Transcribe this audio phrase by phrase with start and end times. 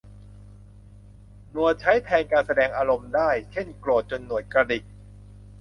[1.51, 4.83] หนวดใช้แทนการแสดงอารมณ์ได้ เช่น โกรธจนหนวดกระดิก